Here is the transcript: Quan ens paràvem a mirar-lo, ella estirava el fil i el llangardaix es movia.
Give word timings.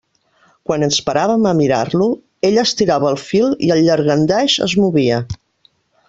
Quan 0.67 0.85
ens 0.87 0.95
paràvem 1.09 1.43
a 1.49 1.51
mirar-lo, 1.59 2.07
ella 2.51 2.63
estirava 2.69 3.11
el 3.13 3.19
fil 3.27 3.53
i 3.67 3.73
el 3.75 3.83
llangardaix 3.89 4.57
es 4.69 4.75
movia. 4.85 5.21